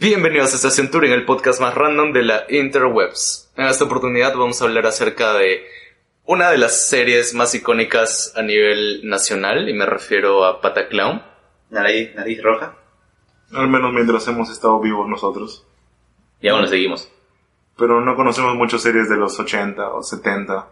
[0.00, 3.50] Bienvenidos a Estación Touring, el podcast más random de la interwebs.
[3.56, 5.64] En esta oportunidad vamos a hablar acerca de
[6.24, 11.20] una de las series más icónicas a nivel nacional, y me refiero a Pataclown.
[11.70, 12.76] Nariz, nariz roja.
[13.52, 15.66] Al menos mientras hemos estado vivos nosotros.
[16.40, 17.10] Y aún lo seguimos.
[17.76, 20.68] Pero no conocemos muchas series de los 80 o 70.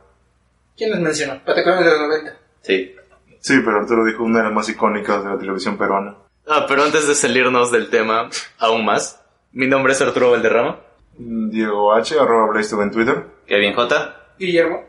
[0.77, 1.43] ¿Quién les mencionó?
[1.45, 2.38] Pataclown de los 90.
[2.62, 2.95] Sí.
[3.40, 6.14] Sí, pero Arturo dijo una de las más icónicas de la televisión peruana.
[6.46, 9.20] Ah, pero antes de salirnos del tema aún más,
[9.52, 10.78] mi nombre es Arturo Valderrama.
[11.18, 13.27] Diego H, arroba Blaze en Twitter.
[13.46, 14.16] Kevin J.
[14.38, 14.84] Guillermo.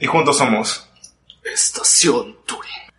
[0.00, 0.88] Y juntos somos.
[1.42, 2.89] Estación Touring.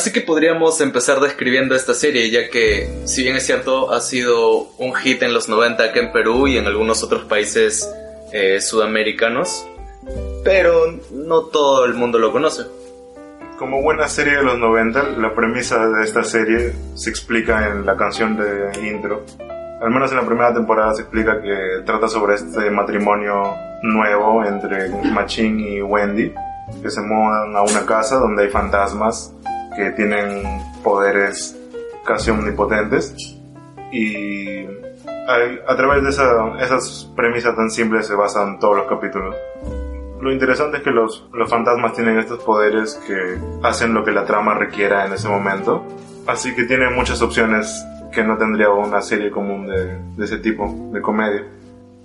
[0.00, 4.70] Así que podríamos empezar describiendo esta serie, ya que, si bien es cierto, ha sido
[4.78, 7.86] un hit en los 90 acá en Perú y en algunos otros países
[8.32, 9.68] eh, sudamericanos,
[10.42, 12.62] pero no todo el mundo lo conoce.
[13.58, 17.94] Como buena serie de los 90, la premisa de esta serie se explica en la
[17.94, 19.26] canción de intro.
[19.82, 24.88] Al menos en la primera temporada se explica que trata sobre este matrimonio nuevo entre
[25.12, 26.32] Machín y Wendy,
[26.80, 29.34] que se mudan a una casa donde hay fantasmas
[29.84, 30.42] que tienen
[30.82, 31.56] poderes
[32.04, 33.14] casi omnipotentes
[33.92, 34.64] y
[35.66, 39.34] a, través de esa- esas premisas tan simples se basan todos los capítulos.
[40.20, 44.24] Lo interesante es que los, los fantasmas tienen estos poderes que hacen lo que la
[44.24, 45.84] trama requiera en ese momento,
[46.26, 51.00] así que tiene muchas opciones que no tendría una serie común de ese tipo, de
[51.00, 51.44] comedia.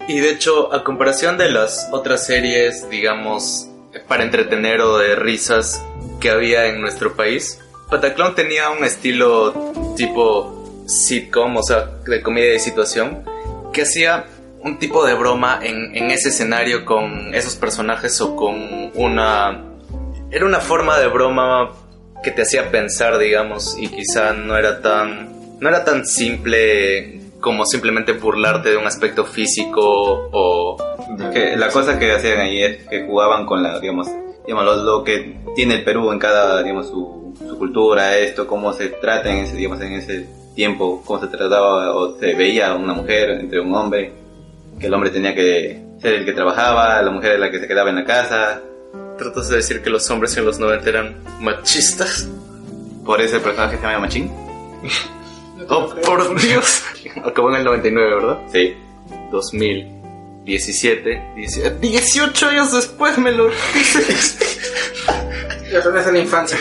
[0.07, 3.67] Y de hecho, a comparación de las otras series, digamos,
[4.07, 5.83] para entretener o de risas
[6.25, 9.53] que había en nuestro país, Pataclown tenía un estilo
[9.95, 13.23] tipo sitcom, o sea, de comedia de situación,
[13.71, 14.25] que hacía
[14.61, 18.55] un tipo de broma en, en ese escenario con esos personajes o con
[18.95, 19.65] una...
[20.31, 21.73] Era una forma de broma
[22.23, 25.59] que te hacía pensar, digamos, y quizá no era tan...
[25.59, 29.79] No era tan simple como simplemente burlarte de un aspecto físico
[30.31, 30.75] o...
[31.31, 34.07] Que la cosa que hacían ahí es que jugaban con la, digamos,
[34.45, 38.73] digamos lo, lo que tiene el Perú en cada, digamos, su, su cultura, esto, cómo
[38.73, 42.93] se trata en ese, digamos, en ese tiempo, cómo se trataba o se veía una
[42.93, 44.13] mujer entre un hombre,
[44.79, 47.67] que el hombre tenía que ser el que trabajaba, la mujer era la que se
[47.67, 48.61] quedaba en la casa,
[49.17, 52.27] ¿Tratas de decir que los hombres en los 90 eran machistas?
[53.05, 54.31] por eso el personaje se llama Machín.
[55.69, 56.83] ¡Oh, por Dios!
[57.23, 58.39] Acabó en el 99, ¿verdad?
[58.51, 58.75] Sí.
[60.45, 63.49] 2017, 18, 18 años después me lo.
[65.71, 66.57] Los de la infancia.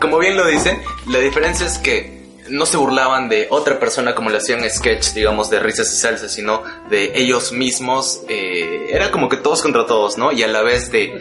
[0.00, 2.18] Como bien lo dice, la diferencia es que
[2.48, 6.32] no se burlaban de otra persona como lo hacían sketch, digamos, de risas y salsas,
[6.32, 8.22] sino de ellos mismos.
[8.28, 10.30] eh, era como que todos contra todos, ¿no?
[10.30, 11.20] Y a la vez de,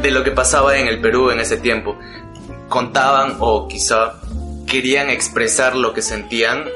[0.00, 1.98] de lo que pasaba en el Perú en ese tiempo.
[2.68, 4.20] Contaban o quizá
[4.66, 6.68] querían expresar lo que sentían.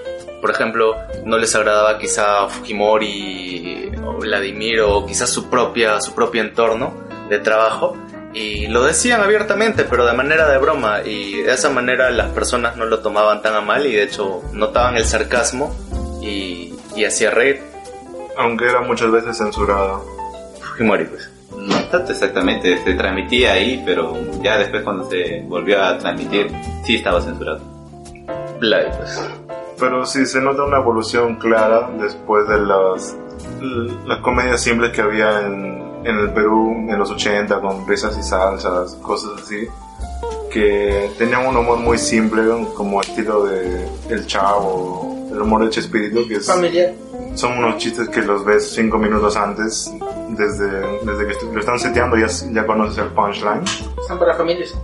[0.45, 0.95] Por ejemplo,
[1.25, 6.93] no les agradaba quizá Fujimori o Vladimir o quizás su propia su propio entorno
[7.31, 7.97] de trabajo
[8.35, 12.77] y lo decían abiertamente, pero de manera de broma y de esa manera las personas
[12.77, 15.75] no lo tomaban tan a mal y de hecho notaban el sarcasmo
[16.21, 17.63] y, y hacía reír.
[18.37, 20.05] Aunque era muchas veces censurado.
[20.61, 21.31] Fujimori, pues.
[21.57, 26.51] No tanto exactamente, se transmitía ahí, pero ya después cuando se volvió a transmitir,
[26.85, 27.63] sí estaba censurado.
[28.61, 29.27] Vlad, pues.
[29.79, 33.17] Pero sí se nota una evolución clara después de las,
[34.07, 38.23] las comedias simples que había en, en el Perú en los 80 con risas y
[38.23, 39.67] salsas, cosas así,
[40.51, 42.43] que tenían un humor muy simple
[42.77, 46.95] como estilo de El Chavo, el humor de Chespirito, que es, Familiar.
[47.35, 49.93] son unos chistes que los ves cinco minutos antes,
[50.29, 50.69] desde,
[51.05, 53.65] desde que lo están seteando ya, ya conoces el punchline.
[54.01, 54.75] Están para familias.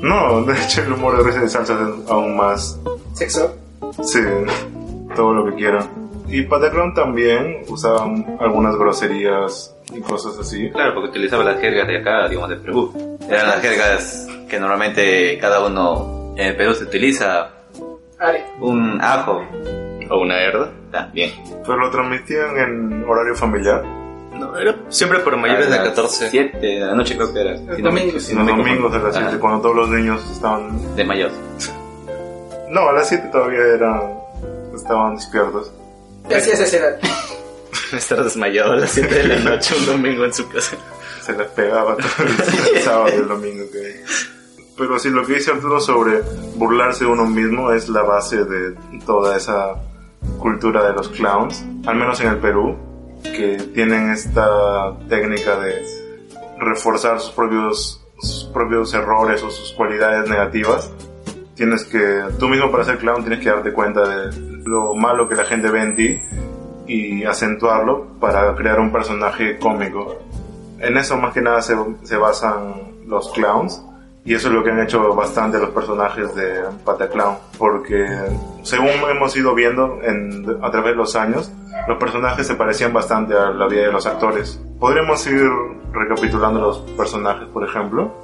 [0.00, 2.78] No, de hecho el humor de risas y salsas es aún más
[3.14, 3.52] Sexo.
[4.02, 4.20] Sí,
[5.14, 5.88] todo lo que quieran.
[6.28, 10.70] Y Pataclown también usaban algunas groserías y cosas así.
[10.70, 12.92] Claro, porque utilizaba las jergas de acá, digamos, de Perú.
[13.28, 17.50] Eran las jergas que normalmente cada uno en el Perú se utiliza.
[18.60, 19.42] Un ajo,
[20.10, 20.70] O una herda.
[20.90, 21.30] también.
[21.64, 23.82] Pero lo transmitían en horario familiar.
[24.34, 26.28] No, era siempre para mayores de 14.
[26.30, 27.52] 7 de la noche creo que era.
[27.52, 28.32] Los domingos.
[28.32, 29.06] los domingos de confundo.
[29.06, 30.94] las 7, Ah, cuando todos los niños estaban...
[30.96, 31.30] De mayor.
[32.70, 34.18] No, a las 7 todavía eran...
[34.74, 35.72] estaban despiertos.
[36.28, 36.98] ¿Qué hacías esa edad?
[37.92, 40.76] Estar desmayado a las 7 de la noche un domingo en su casa.
[41.22, 43.64] se les pegaba todo el, el sábado y el domingo.
[43.72, 44.04] Que...
[44.76, 46.20] Pero sí, lo que dice Arturo sobre
[46.56, 48.74] burlarse de uno mismo es la base de
[49.04, 49.74] toda esa
[50.38, 52.76] cultura de los clowns, al menos en el Perú,
[53.22, 55.82] que tienen esta técnica de
[56.58, 60.90] reforzar sus propios, sus propios errores o sus cualidades negativas.
[61.58, 65.34] Tienes que, tú mismo para ser clown tienes que darte cuenta de lo malo que
[65.34, 66.20] la gente ve en ti
[66.86, 70.22] y acentuarlo para crear un personaje cómico.
[70.78, 71.74] En eso más que nada se,
[72.04, 72.74] se basan
[73.08, 73.82] los clowns
[74.24, 78.06] y eso es lo que han hecho bastante los personajes de Pataclown, porque
[78.62, 81.50] según hemos ido viendo en, a través de los años,
[81.88, 84.62] los personajes se parecían bastante a la vida de los actores.
[84.78, 85.42] Podríamos ir
[85.92, 88.14] recapitulando los personajes, por ejemplo.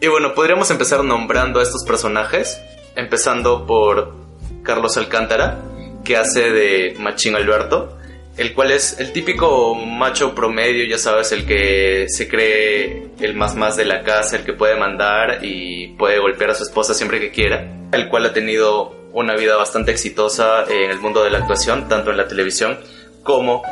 [0.00, 2.60] Y bueno, podríamos empezar nombrando a estos personajes,
[2.96, 4.14] empezando por
[4.62, 5.62] Carlos Alcántara,
[6.04, 7.96] que hace de Machín Alberto,
[8.36, 13.54] el cual es el típico macho promedio, ya sabes, el que se cree el más
[13.54, 17.18] más de la casa, el que puede mandar y puede golpear a su esposa siempre
[17.18, 21.38] que quiera, el cual ha tenido una vida bastante exitosa en el mundo de la
[21.38, 22.78] actuación, tanto en la televisión
[23.22, 23.62] como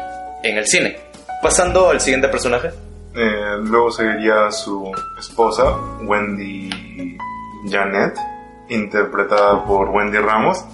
[0.43, 0.97] en el cine.
[1.43, 2.71] Pasando al siguiente personaje.
[3.17, 7.17] Eh, luego seguiría su esposa, Wendy
[7.69, 8.17] Janet,
[8.69, 10.65] interpretada por Wendy Ramos,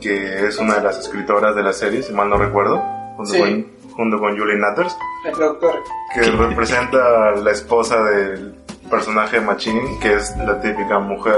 [0.00, 2.78] que es una de las escritoras de la serie, si mal no recuerdo,
[3.16, 3.38] junto, Sí.
[3.38, 3.66] con,
[3.96, 4.96] junto con Julie Natters,
[5.26, 5.74] El productor.
[6.14, 8.54] que representa a la esposa del
[8.90, 11.36] personaje de Machine, que es la típica mujer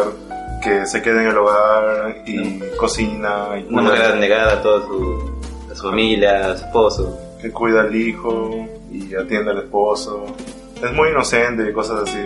[0.62, 5.32] que se queda en el hogar y cocina y Una mujer negada a toda su,
[5.70, 7.18] a su familia, a su esposo.
[7.40, 8.50] que cuida al hijo
[8.90, 10.24] y atiende al esposo.
[10.82, 12.18] Es muy inocente y cosas así.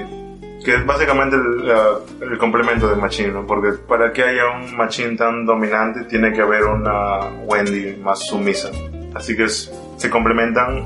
[0.65, 3.47] Que es básicamente el, el complemento de Machine, ¿no?
[3.47, 8.71] Porque para que haya un Machine tan dominante tiene que haber una Wendy más sumisa.
[9.15, 10.85] Así que es- se complementan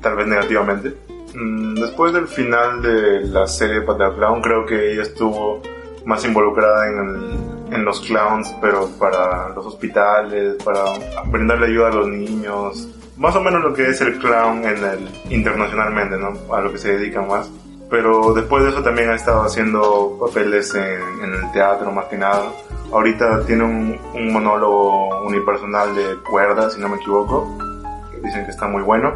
[0.00, 0.94] tal vez negativamente.
[1.34, 5.62] Mm, Después del final de la serie Pata Clown, creo que ella estuvo
[6.04, 10.84] más involucrada en, el- en los clowns, pero para los hospitales, para
[11.26, 12.88] brindarle ayuda a los niños.
[13.18, 16.54] Más o menos lo que es el clown en el, internacionalmente, ¿no?
[16.54, 17.50] A lo que se dedican más.
[17.90, 22.16] Pero después de eso también ha estado haciendo papeles en, en el teatro más que
[22.16, 22.52] nada.
[22.92, 27.58] Ahorita tiene un, un monólogo unipersonal de cuerdas, si no me equivoco,
[28.10, 29.14] que dicen que está muy bueno.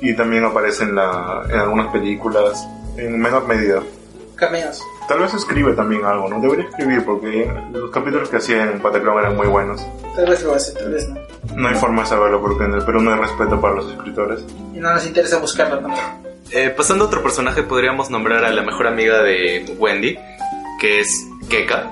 [0.00, 3.82] Y también aparece en, la, en algunas películas, en menor medida.
[4.36, 4.80] Cameos.
[5.08, 6.40] Tal vez escribe también algo, ¿no?
[6.40, 9.84] Debería escribir porque los capítulos que hacía en Pataclown eran muy buenos.
[10.14, 11.33] Tal vez lo hace, tal vez no.
[11.54, 14.44] No hay forma de saberlo porque en el Perú no hay respeto para los escritores.
[14.74, 16.02] Y no nos interesa buscarlo tampoco.
[16.50, 20.16] Eh, pasando a otro personaje, podríamos nombrar a la mejor amiga de Wendy,
[20.80, 21.84] que es Keka.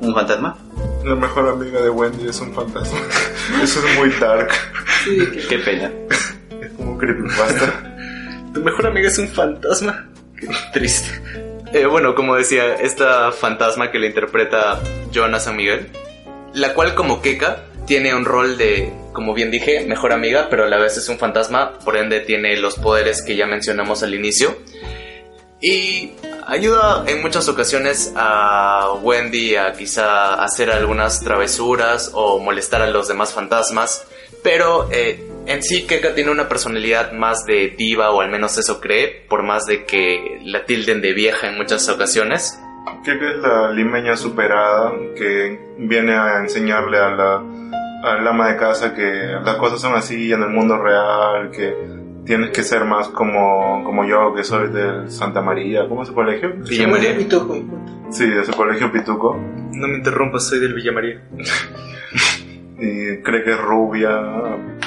[0.00, 0.56] ¿Un fantasma?
[1.04, 2.98] La mejor amiga de Wendy es un fantasma.
[3.62, 4.50] Eso es muy dark.
[5.04, 5.90] Sí, que- Qué pena.
[6.60, 7.92] Es como un creepypasta.
[8.54, 10.06] Tu mejor amiga es un fantasma.
[10.38, 11.10] Qué triste.
[11.72, 14.80] Eh, bueno, como decía, esta fantasma que le interpreta
[15.14, 15.88] Joana San Miguel,
[16.54, 20.68] la cual como Keka tiene un rol de, como bien dije, mejor amiga, pero a
[20.68, 24.56] la vez es un fantasma, por ende tiene los poderes que ya mencionamos al inicio.
[25.60, 26.12] Y
[26.46, 33.08] ayuda en muchas ocasiones a Wendy a quizá hacer algunas travesuras o molestar a los
[33.08, 34.06] demás fantasmas.
[34.42, 38.80] Pero eh, en sí Keka tiene una personalidad más de diva, o al menos eso
[38.80, 42.60] cree, por más de que la tilden de vieja en muchas ocasiones.
[43.04, 47.42] Keke es la limeña superada que viene a enseñarle a la,
[48.02, 49.02] al ama de casa que
[49.44, 51.74] las cosas son así en el mundo real, que
[52.24, 55.88] tienes que ser más como, como yo, que soy del Santa María.
[55.88, 56.52] ¿Cómo es su colegio?
[56.68, 57.14] Villa María.
[57.16, 57.56] Punto.
[58.10, 59.36] Sí, de su colegio Pituco.
[59.72, 61.22] No me interrumpas, soy del Villa María.
[62.78, 64.10] y cree que es rubia,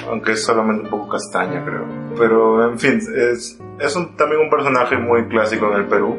[0.09, 1.85] aunque es solamente un poco castaña, creo.
[2.17, 6.15] Pero, en fin, es, es un- también un personaje muy clásico en el Perú,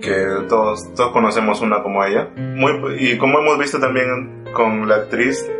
[0.00, 2.28] que todos, todos conocemos una como ella.
[2.36, 5.50] Muy, y como hemos visto también con la actriz,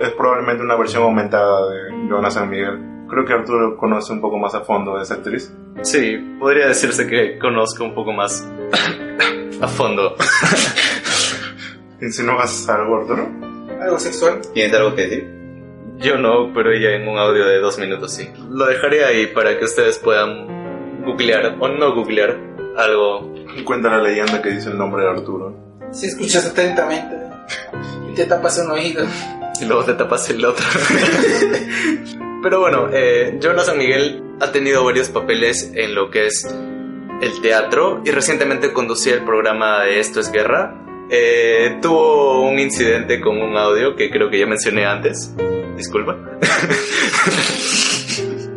[0.00, 2.78] es probablemente una versión aumentada de Joana San Miguel.
[3.08, 5.52] Creo que Arturo conoce un poco más a fondo de esa actriz.
[5.82, 8.46] Sí, podría decirse que conozco un poco más
[9.60, 10.16] a fondo.
[12.00, 13.28] ¿Insinúas algo, Arturo?
[13.80, 14.40] Algo sexual.
[14.52, 15.36] ¿Tienes algo que decir?
[15.98, 18.28] Yo no, pero ella en un audio de dos minutos sí.
[18.50, 22.36] Lo dejaré ahí para que ustedes puedan googlear o no googlear
[22.76, 23.32] algo.
[23.64, 25.54] Cuenta la leyenda que dice el nombre de Arturo.
[25.92, 27.16] Si escuchas atentamente
[28.10, 29.06] y te tapas un oído.
[29.60, 30.64] Y luego te tapas el otro.
[32.42, 36.46] Pero bueno, eh, Jonas San Miguel ha tenido varios papeles en lo que es
[37.22, 40.82] el teatro y recientemente conducía el programa de Esto es Guerra.
[41.10, 45.34] Eh, tuvo un incidente con un audio que creo que ya mencioné antes.
[45.76, 46.16] Disculpa.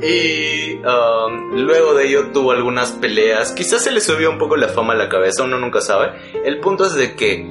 [0.02, 3.52] Y um, luego de ello tuvo algunas peleas.
[3.52, 6.12] Quizás se le subió un poco la fama a la cabeza, uno nunca sabe.
[6.46, 7.46] El punto es de que,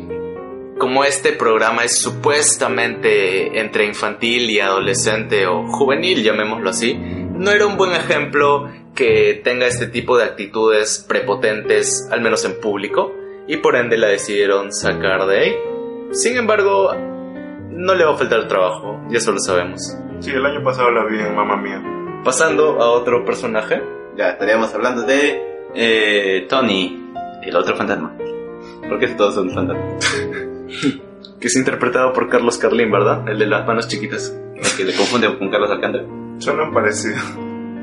[0.78, 7.66] como este programa es supuestamente entre infantil y adolescente o juvenil, llamémoslo así, no era
[7.66, 13.12] un buen ejemplo que tenga este tipo de actitudes prepotentes, al menos en público,
[13.46, 15.56] y por ende la decidieron sacar de ahí.
[16.12, 16.92] Sin embargo,
[17.70, 19.80] no le va a faltar trabajo, ya eso lo sabemos.
[20.20, 21.82] Sí, el año pasado la vi en Mamma Mía.
[22.24, 23.80] Pasando a otro personaje.
[24.16, 25.40] Ya, estaríamos hablando de
[25.74, 28.16] eh, Tony, el otro fantasma.
[28.88, 30.44] Porque todos son fantasmas.
[31.40, 33.28] que es interpretado por Carlos Carlín, ¿verdad?
[33.28, 34.36] El de las manos chiquitas.
[34.54, 36.04] El que le confunde con Carlos Alcántara.
[36.38, 37.16] Suenan parecido.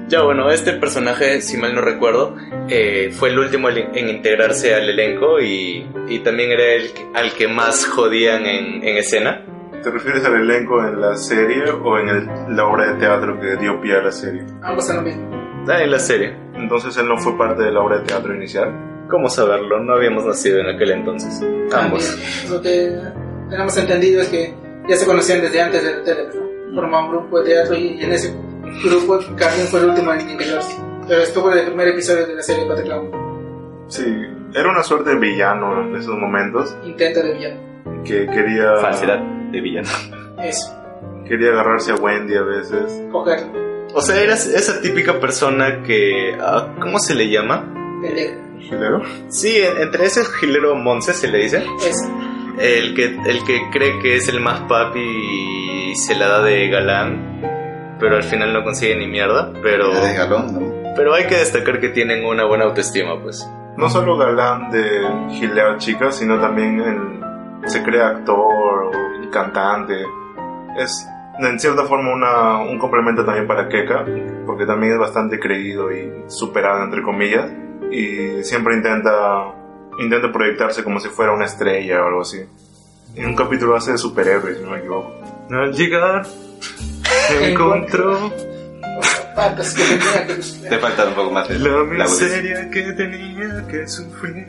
[0.08, 2.36] Ya bueno, este personaje, si mal no recuerdo,
[2.70, 7.08] eh, fue el último en en integrarse al elenco y, y también era el que-
[7.16, 9.44] al que más jodían en, en escena.
[9.82, 13.56] ¿Te refieres al elenco en la serie o en el- la obra de teatro que
[13.58, 14.44] dio pie a la serie?
[14.62, 15.64] Ambos son lo mismo.
[15.68, 16.36] Ah, en la serie.
[16.54, 18.72] Entonces él no fue parte de la obra de teatro inicial.
[19.10, 19.80] ¿Cómo saberlo?
[19.84, 21.42] No habíamos nacido en aquel entonces.
[21.74, 22.06] Ambos.
[22.10, 23.00] También, Lo que
[23.50, 24.54] tenemos entendido es que
[24.88, 26.76] ya se conocían desde antes de la tele, ¿no?
[26.76, 28.34] Formaban un grupo de teatro y en ese
[28.84, 30.78] grupo Carmen fue el último en integrarse.
[31.08, 33.12] Pero estuvo en el primer episodio de la serie Pataclown.
[33.88, 34.04] Sí,
[34.54, 37.60] era una suerte de villano en esos momentos Intento de villano.
[38.04, 39.20] que quería, Falsedad
[39.52, 39.88] de villano.
[40.44, 40.74] Eso.
[41.28, 43.04] quería agarrarse a Wendy a veces.
[43.12, 43.54] Cogerlo.
[43.94, 46.36] O sea, eras esa típica persona que...
[46.42, 47.72] ah, ¿Cómo se le llama?
[48.02, 48.34] Pelear.
[48.60, 49.02] ¿Gilero?
[49.30, 51.58] Sí, en- entre ese gilero Monse se le dice.
[51.58, 52.10] Eso.
[52.60, 56.70] El que, el que cree que es el más papi y se la da de
[56.70, 57.42] galán,
[58.00, 59.52] pero al final no consigue ni mierda.
[59.62, 60.94] Pero, De galón, ¿no?
[60.96, 63.46] pero hay que destacar que tienen una buena autoestima, pues.
[63.78, 68.92] No solo galán de gilear chicas, sino también el- se crea actor o
[69.32, 69.96] cantante.
[70.78, 71.06] Es
[71.40, 74.06] en cierta forma una, un complemento también para Keka,
[74.46, 77.52] porque también es bastante creído y superado, entre comillas,
[77.92, 79.54] y siempre intenta,
[80.00, 82.42] intenta proyectarse como si fuera una estrella o algo así.
[83.16, 85.14] En un capítulo hace de superhéroe, si no me equivoco.
[85.50, 86.26] Al llegar,
[87.42, 88.32] encontró.
[90.70, 94.48] Te falta un poco más de la miseria que tenía que sufrir.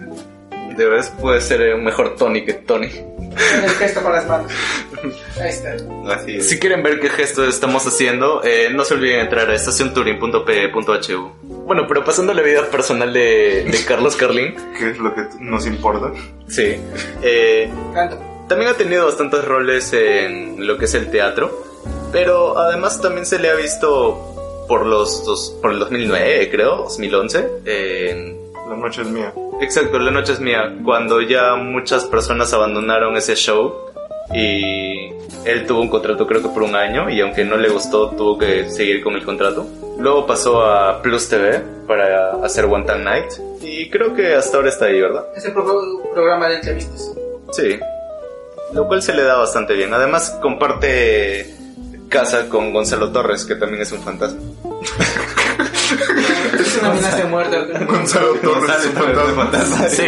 [0.76, 2.86] De vez puede ser un mejor Tony que Tony.
[2.86, 4.52] El gesto con las manos.
[5.40, 5.74] Ahí está.
[6.14, 6.48] Así es.
[6.48, 11.32] Si quieren ver qué gesto estamos haciendo, eh, no se olviden entrar a estacionturing.pe.hu.
[11.66, 15.22] Bueno, pero pasando a la vida personal de, de Carlos Carlín, ¿Qué es lo que
[15.40, 16.12] nos importa?
[16.48, 16.76] sí.
[17.22, 18.18] eh, Canto.
[18.48, 21.64] también ha tenido bastantes roles en lo que es el teatro,
[22.12, 27.46] pero además también se le ha visto por los dos- por el 2009, creo, 2011,
[27.66, 28.36] en
[28.70, 29.32] La noche es mía.
[29.60, 33.85] Exacto, La Noche es Mía, cuando ya muchas personas abandonaron ese show
[34.34, 35.10] y
[35.44, 38.38] él tuvo un contrato creo que por un año y aunque no le gustó tuvo
[38.38, 39.66] que seguir con el contrato.
[39.98, 43.26] Luego pasó a Plus TV para hacer One Time Night
[43.62, 45.24] y creo que hasta ahora está ahí, ¿verdad?
[45.36, 47.12] Es el pro- programa de entrevistas.
[47.52, 47.78] Sí.
[48.72, 49.94] Lo cual se le da bastante bien.
[49.94, 51.54] Además comparte
[52.08, 54.40] casa con Gonzalo Torres, que también es un fantasma.
[56.90, 57.56] Amenaza de muerte.
[57.86, 59.88] Gonzalo Torres es un fantasma.
[59.88, 60.02] Sí,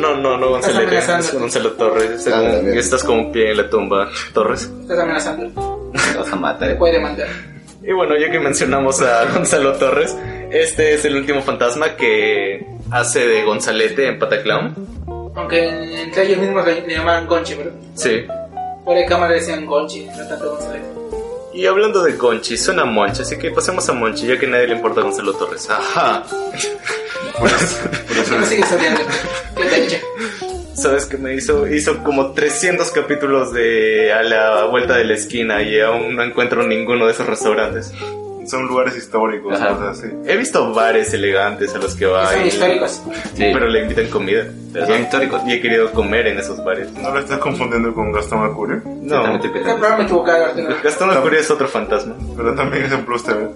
[0.00, 1.26] no, no, no Gonzalo, Estás amenazando.
[1.26, 2.28] es Gonzalo Torres.
[2.28, 2.42] Ah,
[2.74, 4.70] estás como un pie en la tumba, Torres.
[4.82, 5.92] Estás amenazando.
[5.92, 6.68] Te vas a matar.
[6.68, 7.28] Te puede demandar.
[7.82, 10.16] Y bueno, ya que mencionamos a Gonzalo Torres,
[10.50, 14.74] este es el último fantasma que hace de Gonzalete en Pataclown.
[15.36, 18.24] Aunque entre ellos mismos le, llamaban Conchi, pero Sí.
[18.84, 20.82] por de cámara decían Conchi, no tanto González.
[21.54, 24.48] Y hablando de Conchi, suena a Monchi, así que pasemos a Monchi, ya que a
[24.48, 25.70] nadie le importa a Gonzalo Torres.
[25.70, 26.24] Ajá.
[30.74, 31.68] ¿Sabes qué me hizo?
[31.68, 36.66] Hizo como 300 capítulos de a la vuelta de la esquina y aún no encuentro
[36.66, 37.92] ninguno de esos restaurantes.
[38.46, 39.70] Son lugares históricos, Ajá.
[39.70, 40.08] cosas así.
[40.26, 43.02] He visto bares elegantes a los que va Son y- históricos.
[43.34, 43.50] Sí.
[43.52, 44.44] pero le invitan comida.
[44.86, 45.42] Son históricos.
[45.46, 46.92] Y he querido comer en esos bares.
[46.92, 48.82] ¿No lo estás confundiendo con Gastón Acurio?
[48.84, 49.22] No.
[49.40, 49.76] Pensando.
[49.78, 50.76] programa equivocado, Arturo.
[50.82, 52.14] Gastón Acurio es otro fantasma.
[52.36, 53.48] Pero también es en Plus TV.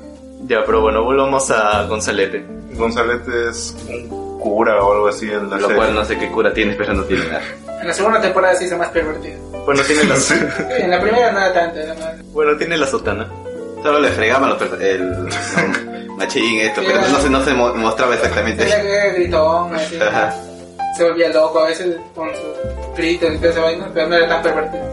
[0.47, 2.45] Ya, pero bueno, volvamos a Gonzalete.
[2.75, 5.77] Gonzalete es un cura o algo así en la Lo serie.
[5.77, 7.43] cual no sé qué cura tiene, pero no tiene nada.
[7.81, 9.37] En la segunda temporada se hizo más pervertido.
[9.65, 10.35] Bueno, tiene la, Sí.
[10.79, 11.79] En la primera nada tanto.
[12.01, 13.29] más- bueno, tiene la sotana.
[13.83, 14.09] Solo le
[14.49, 18.65] los perso- el machín esto, pero no se, no se mo- mostraba exactamente.
[18.67, 19.99] Era que gritón, así.
[20.97, 24.29] Se volvía loco a veces con sus gritos y toda esa vaina, pero no era
[24.29, 24.85] tan pervertido.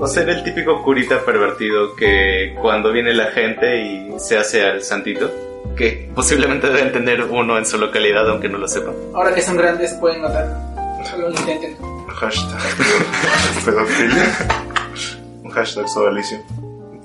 [0.00, 4.64] O sea, era el típico curita pervertido que cuando viene la gente y se hace
[4.64, 5.30] al santito,
[5.76, 8.94] que posiblemente deben tener uno en su localidad, aunque no lo sepan.
[9.12, 10.48] Ahora que son grandes pueden notar.
[11.10, 11.76] Solo intenten.
[12.08, 12.60] Hashtag
[13.66, 14.24] pedofilia.
[15.42, 16.38] Un hashtag sodalicio.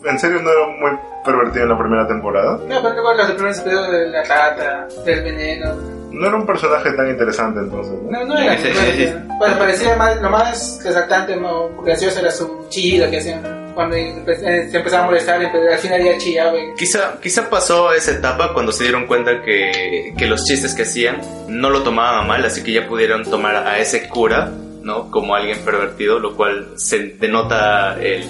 [0.10, 0.92] En serio no era muy
[1.26, 2.58] pervertido en la primera temporada.
[2.68, 6.00] No, pero luego los primeros episodios de la rata, del veneno.
[6.12, 7.94] No era un personaje tan interesante entonces.
[8.04, 8.12] ¿no?
[8.20, 8.58] No, no era.
[8.58, 8.82] Sí, sí, no
[9.22, 13.72] sí, Bueno, parecía más, lo más resaltante, o gracioso era su chillido que hacían.
[13.76, 16.58] Cuando empe- eh, se empezaba a molestar, al final ya chillaba.
[16.58, 20.82] y- Quizá, quizá pasó esa etapa cuando se dieron cuenta que, que los chistes que
[20.82, 24.50] hacían no lo tomaban a mal, así que ya pudieron tomar a ese cura,
[24.82, 25.12] ¿no?
[25.12, 28.26] Como alguien pervertido, lo cual se denota el-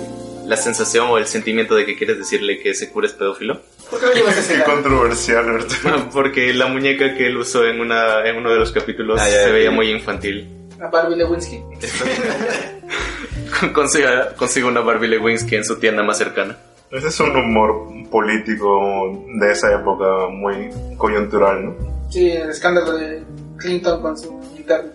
[0.50, 3.62] la sensación o el sentimiento de que quieres decirle que ese cura es pedófilo.
[3.90, 6.10] ¿Por qué lo Qué controversial, Arturo.
[6.14, 9.44] Porque la muñeca que él usó en, una, en uno de los capítulos Ah, ya,
[9.44, 9.76] se veía sí.
[9.76, 10.48] muy infantil.
[10.82, 11.62] A Barbie Lewinsky.
[13.74, 16.56] Consiga, consiga una Barbie Lewinsky en su tienda más cercana.
[16.92, 21.76] Ese es un humor político de esa época muy coyuntural, ¿no?
[22.10, 23.24] Sí, el escándalo de
[23.58, 24.92] Clinton con su interno.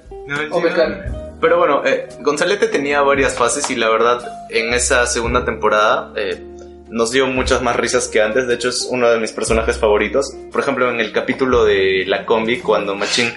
[0.50, 1.23] O becano.
[1.44, 6.42] Pero bueno, eh, Gonzalete tenía varias fases y la verdad en esa segunda temporada eh,
[6.88, 8.46] nos dio muchas más risas que antes.
[8.48, 10.34] De hecho es uno de mis personajes favoritos.
[10.50, 13.30] Por ejemplo en el capítulo de la combi cuando Machín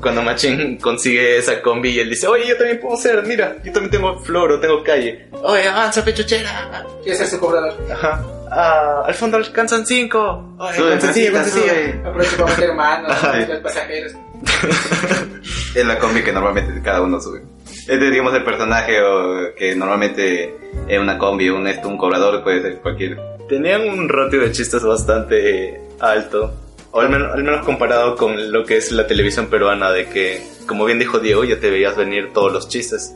[0.00, 3.70] cuando Machín consigue esa combi y él dice, oye yo también puedo ser, mira, yo
[3.70, 5.28] también tengo floro, tengo calle.
[5.32, 6.86] Oye avanza pechuchera.
[7.02, 7.76] Quiere ser su cobrador.
[7.92, 8.24] Ajá.
[8.50, 10.56] Ah, al fondo alcanzan cinco.
[10.58, 11.72] Oye, con Francita, sencilla.
[11.74, 12.00] sube.
[12.02, 14.12] Aprovecha para meter manos, los pasajeros.
[15.74, 17.42] Es la combi que normalmente cada uno sube.
[17.66, 20.54] Este, digamos, el personaje o, que normalmente
[20.86, 23.18] en una combi, un, un cobrador, puede ser cualquier.
[23.48, 26.52] Tenían un ratio de chistes bastante alto.
[26.90, 30.46] O al menos, al menos comparado con lo que es la televisión peruana, de que,
[30.66, 33.14] como bien dijo Diego, ya te veías venir todos los chistes.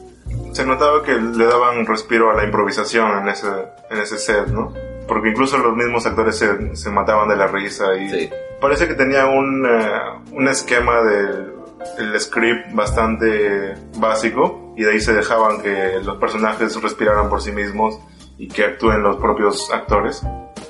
[0.53, 3.49] Se notaba que le daban respiro a la improvisación en ese,
[3.91, 4.73] en ese set, ¿no?
[5.09, 8.31] Porque incluso los mismos actores se, se mataban de la risa y Sí.
[8.61, 10.01] parece que tenía un, eh,
[10.33, 11.53] un esquema del
[11.99, 17.53] el script bastante básico y de ahí se dejaban que los personajes respiraran por sí
[17.53, 17.99] mismos
[18.39, 20.23] y que actúen los propios actores.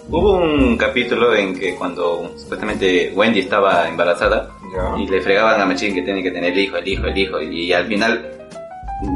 [0.08, 4.98] Hubo un capítulo en que cuando supuestamente Wendy estaba embarazada Ya.
[4.98, 7.40] y le fregaban a Machín que tiene que tener el hijo, el hijo, el hijo,
[7.40, 8.48] y, al final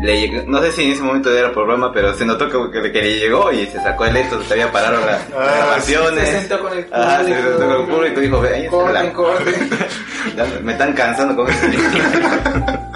[0.03, 2.93] le llegó- no sé si en ese momento era por broma, pero se notó que,
[2.93, 6.29] que, le llegó y se sacó el esto, se había parado las Ah, grabaciones.
[6.29, 9.13] Se sentó con el Ah, se sentó con el público y dijo, ve, Corten, la-
[9.13, 9.71] corten.
[10.37, 11.67] Ya me están cansando con esto.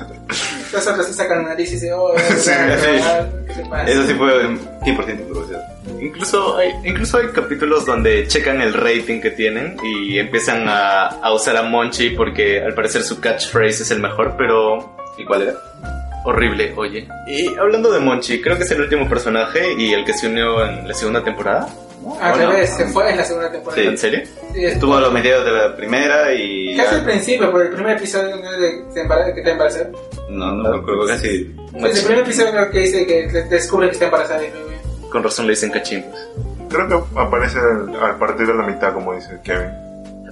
[0.72, 2.50] Los otros se sacan la nariz y dicen, oh, Sí, sí.
[3.46, 3.84] ¿qué te pasa?
[3.90, 5.62] Eso sí fue 100% improvisado.
[6.00, 11.32] Incluso hay, incluso hay capítulos donde checan el rating que tienen y empiezan a, a
[11.32, 15.54] usar a Monchi porque al parecer su catchphrase es el mejor, pero ¿Y cuál era?
[16.24, 17.06] Horrible, oye.
[17.26, 20.64] Y hablando de Monchi, creo que es el último personaje y el que se unió
[20.64, 21.68] en la segunda temporada.
[22.20, 22.50] Al ¿O no?
[22.52, 23.80] revés, se fue en la segunda temporada.
[23.80, 23.88] Sí.
[23.88, 24.20] ¿En serio?
[24.52, 26.76] Sí, Estuvo a los mediados de la primera y...
[26.76, 28.50] Casi al principio, por el primer episodio ¿no?
[28.52, 29.88] de embaraza, que está embarazada.
[30.28, 31.44] No, no me acuerdo casi...
[31.72, 34.42] Pues el primer episodio creo que dice que te- descubre que está embarazada.
[35.10, 36.04] Con razón le dicen cachín.
[36.10, 36.28] pues.
[36.68, 39.70] Creo que aparece al, al partir de la mitad, como dice Kevin.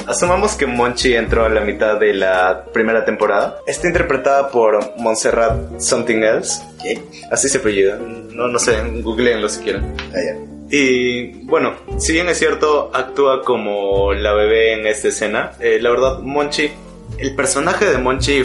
[0.06, 3.58] Asumamos que Monchi entró a la mitad de la primera temporada.
[3.66, 6.62] Está interpretada por Montserrat Something Else.
[6.82, 7.00] ¿Qué?
[7.30, 7.98] Así se apellida.
[7.98, 9.94] No, no sé, googleenlo si quieren.
[10.14, 10.52] Ah.
[10.70, 15.90] Y bueno, si bien es cierto, actúa como la bebé en esta escena, eh, la
[15.90, 16.70] verdad, Monchi,
[17.18, 18.42] el personaje de Monchi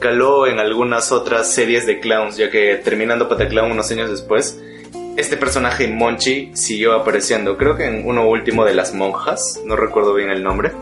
[0.00, 4.60] caló en algunas otras series de clowns, ya que terminando Pataclown unos años después,
[5.16, 10.14] este personaje Monchi siguió apareciendo, creo que en uno último de las monjas, no recuerdo
[10.14, 10.72] bien el nombre.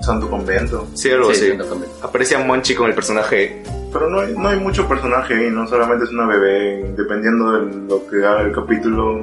[0.00, 0.86] Santo Convento.
[0.94, 1.84] Sí, algo Sí, así.
[2.02, 3.62] Aparecía Monchi con el personaje.
[3.92, 6.92] Pero no hay, no hay mucho personaje ahí, no solamente es una bebé.
[6.96, 9.18] Dependiendo de lo que haga el capítulo,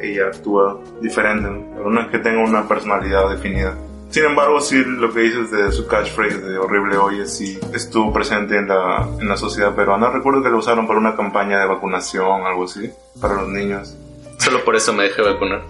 [0.00, 1.48] ella actúa diferente.
[1.74, 3.74] Pero no es que tenga una personalidad definida.
[4.10, 8.56] Sin embargo, sí lo que dices de su catchphrase de horrible oye, sí estuvo presente
[8.56, 10.10] en la, en la sociedad peruana.
[10.10, 13.96] Recuerdo que lo usaron para una campaña de vacunación, algo así, para los niños.
[14.38, 15.62] Solo por eso me dejé vacunar.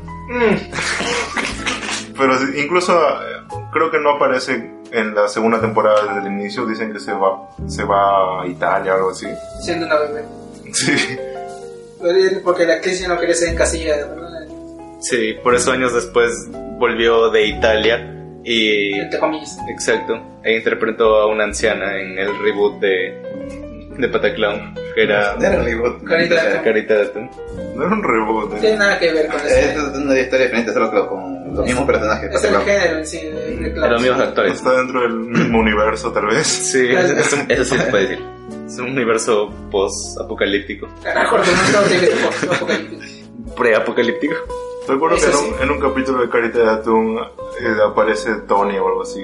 [2.16, 6.66] Pero sí, incluso eh, creo que no aparece en la segunda temporada desde el inicio.
[6.66, 9.26] Dicen que se va, se va a Italia o algo así.
[9.62, 10.24] Siendo una bebé.
[10.72, 10.92] Sí.
[12.44, 14.28] Porque la actriz ya no quería ser encasillada, ¿verdad?
[15.00, 16.32] Sí, por eso años después
[16.78, 19.58] volvió de Italia y Entre comillas.
[19.68, 20.20] Exacto.
[20.42, 23.67] E interpretó a una anciana en el reboot de,
[23.98, 26.04] de Pataclown, que era Era reboot.
[26.04, 26.62] Carita.
[26.62, 27.30] Carita de Atún.
[27.74, 28.50] No era un reboot.
[28.50, 28.60] No ¿eh?
[28.60, 29.92] tiene nada que ver con Es eso.
[29.94, 32.34] una historia diferente, solo que con los mismos personajes.
[32.34, 34.52] Es el género en sí de, los mismos actores.
[34.54, 36.46] Está dentro del mismo universo, tal vez.
[36.68, 38.24] Sí, es un, Eso sí se puede decir.
[38.66, 40.88] es un universo post-apocalíptico.
[41.02, 43.02] Carajo, no todo tiene que ser apocalíptico.
[43.56, 44.34] Pre-apocalíptico.
[44.86, 49.02] Recuerdo que un, en un capítulo de Carita de Atún eh, aparece Tony o algo
[49.02, 49.20] así.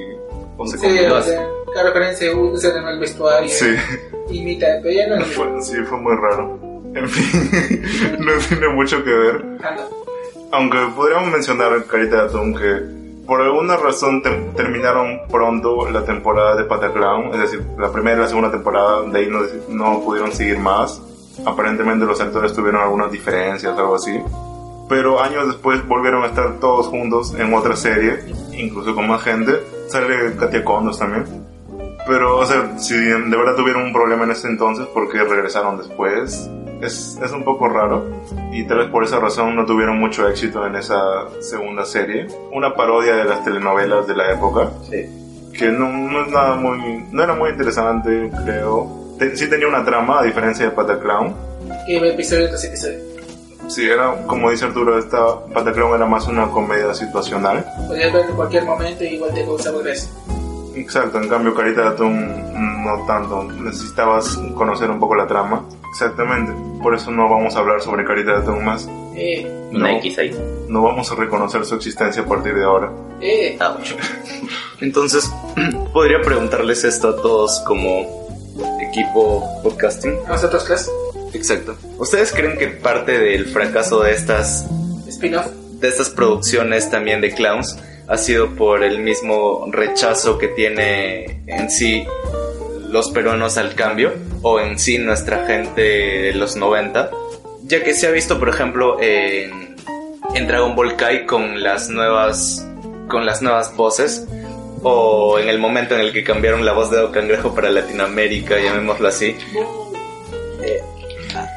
[0.57, 3.49] O se Sí, o sea, claro, Karen se usa de mal vestuario.
[3.49, 3.75] Sí,
[4.31, 6.59] Imita, pero ya no lo fue, sí, fue muy raro.
[6.95, 7.83] En fin,
[8.21, 9.45] no tiene mucho que ver.
[10.53, 12.95] Aunque podríamos mencionar Carita de Atún que
[13.27, 18.21] por alguna razón te- terminaron pronto la temporada de Pataclown, es decir, la primera y
[18.21, 19.41] la segunda temporada, de ahí no,
[19.71, 21.01] no pudieron seguir más.
[21.45, 24.21] Aparentemente los actores tuvieron algunas diferencias o algo así.
[24.89, 28.19] Pero años después volvieron a estar todos juntos en otra serie,
[28.53, 29.53] incluso con más gente.
[29.89, 31.25] Sale Katia Condos también.
[32.07, 35.79] Pero, o sea, si de verdad tuvieron un problema en ese entonces, ¿por qué regresaron
[35.79, 36.51] después?
[36.83, 38.05] Es, es un poco raro.
[38.53, 41.01] Y tal vez por esa razón no tuvieron mucho éxito en esa
[41.41, 42.27] segunda serie.
[42.53, 44.71] Una parodia de las telenovelas de la época.
[44.91, 45.51] Sí.
[45.57, 47.05] Que no, no es nada muy...
[47.11, 49.15] No era muy interesante, creo.
[49.19, 51.35] Te- sí tenía una trama, a diferencia de Pataclown.
[51.87, 52.99] Que iba episodio tras episodio.
[53.69, 57.65] Sí, era, como dice Arturo, esta Pataclown era más una comedia situacional.
[57.89, 60.11] Podías verlo en cualquier momento y igual te causaba gracia.
[60.75, 62.53] Exacto, en cambio Carita de Atún
[62.85, 65.65] no tanto, necesitabas conocer un poco la trama.
[65.91, 69.99] Exactamente, por eso no vamos a hablar sobre Carita de Atún más, Eh, Una No.
[69.99, 70.37] X ahí.
[70.69, 72.91] no vamos a reconocer su existencia a partir de ahora.
[73.21, 73.57] eh.
[73.61, 73.95] Ouch.
[74.81, 75.33] Entonces,
[75.93, 78.27] podría preguntarles esto a todos como
[78.81, 80.15] equipo podcasting.
[80.27, 80.91] ¿A nosotros clase?
[81.35, 81.77] Exacto.
[81.99, 84.67] ¿Ustedes creen que parte del fracaso de estas
[85.09, 85.47] Spin-off.
[85.81, 91.71] de estas producciones también de clowns ha sido por el mismo rechazo que tiene en
[91.71, 92.05] sí
[92.89, 97.11] los peruanos al cambio o en sí nuestra gente de los 90
[97.65, 99.77] ya que se ha visto por ejemplo en,
[100.35, 102.65] en Dragon Ball Kai con las nuevas
[103.09, 104.27] con las nuevas voces
[104.83, 108.61] o en el momento en el que cambiaron la voz de Don Cangrejo para Latinoamérica
[108.61, 109.35] llamémoslo así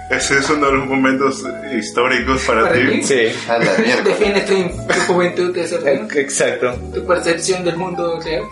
[0.10, 1.44] Ese es uno de los momentos
[1.78, 3.04] históricos para, Para ti.
[3.04, 4.04] sí A la mierda.
[4.04, 4.54] Define tu,
[4.94, 6.08] tu juventud, eso, ¿no?
[6.20, 8.44] exacto tu percepción del mundo real.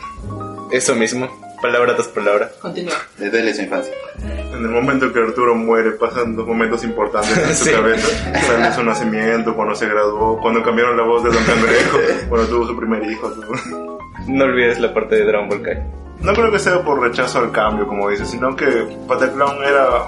[0.72, 1.30] eso mismo
[1.62, 2.96] palabra tras palabra Continúa.
[3.18, 3.94] Duele su infancia.
[4.22, 7.72] En el momento que Arturo muere pasan dos momentos importantes en su Sí.
[7.72, 8.08] cabeza.
[8.46, 11.98] Sale su nacimiento, cuando se graduó, cuando cambiaron la voz de Don Cangrejo,
[12.30, 13.30] cuando tuvo su primer hijo.
[13.30, 13.98] todo.
[14.28, 15.78] no olvides la parte de Dragon Ball Kai
[16.22, 18.66] No creo que sea por rechazo al cambio, como dice, sino que
[19.08, 20.04] Pataclown era,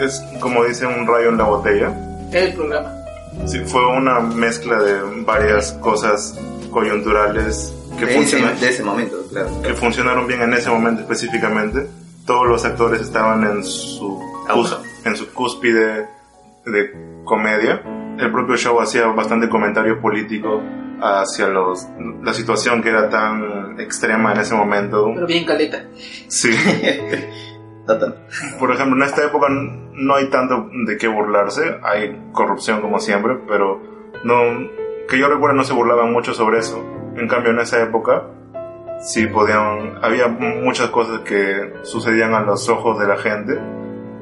[0.00, 1.92] es como dice, un rayo en la botella.
[2.32, 2.92] El programa.
[3.46, 6.38] Sí, fue una mezcla de varias cosas
[6.70, 9.62] coyunturales que, De ese, funcionan- de ese momento, claro.
[9.62, 11.86] que funcionaron bien en ese momento específicamente.
[12.26, 16.08] Todos los actores estaban en su, cus- en su cúspide
[16.64, 17.82] de comedia.
[18.18, 20.60] El propio show hacía bastante comentario político
[21.00, 21.86] hacia los,
[22.22, 25.10] la situación que era tan extrema en ese momento.
[25.14, 25.84] Pero bien caleta.
[26.28, 26.50] Sí.
[27.86, 28.18] No tanto.
[28.58, 33.38] Por ejemplo, en esta época no hay tanto de qué burlarse, hay corrupción como siempre,
[33.46, 33.80] pero
[34.24, 34.68] no,
[35.08, 36.84] que yo recuerdo no se burlaban mucho sobre eso.
[37.16, 38.24] En cambio, en esa época
[39.00, 43.58] sí podían, había muchas cosas que sucedían a los ojos de la gente,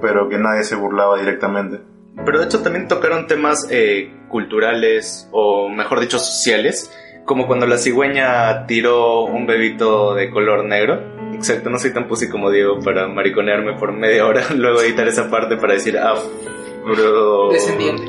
[0.00, 1.80] pero que nadie se burlaba directamente.
[2.24, 6.92] Pero de hecho también tocaron temas eh, culturales o mejor dicho sociales,
[7.24, 11.13] como cuando la cigüeña tiró un bebito de color negro.
[11.44, 15.28] Exacto, no soy tan pussy como Diego para mariconearme por media hora, luego editar esa
[15.28, 17.50] parte para decir ah, afro...
[17.52, 18.04] Descendiente.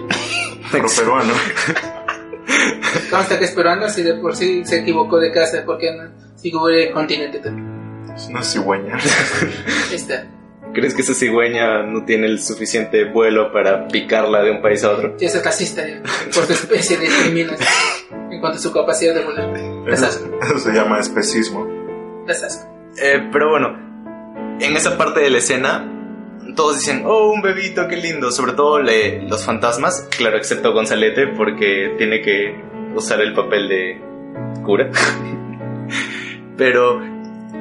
[0.72, 1.34] Pero peruano,
[3.12, 6.10] Consta que es peruano, si de por sí se equivocó de casa, porque no?
[6.38, 8.14] Si cubre el continente también.
[8.16, 8.96] es una cigüeña.
[9.90, 10.28] Ahí está.
[10.74, 14.92] ¿Crees que esa cigüeña no tiene el suficiente vuelo para picarla de un país a
[14.92, 15.14] otro?
[15.20, 16.02] Si es racista, eh,
[16.34, 17.60] por tu especie discriminas
[18.32, 19.54] en cuanto a su capacidad de volar.
[19.90, 20.40] Eso, asco.
[20.42, 21.68] eso se llama especismo.
[22.26, 22.75] Las asco.
[23.02, 23.78] Eh, pero bueno,
[24.60, 25.92] en esa parte de la escena,
[26.56, 28.32] todos dicen, oh, un bebito, qué lindo.
[28.32, 32.56] Sobre todo le- los fantasmas, claro, excepto Gonzalete, porque tiene que
[32.96, 34.02] usar el papel de
[34.64, 34.90] cura.
[36.58, 37.02] pero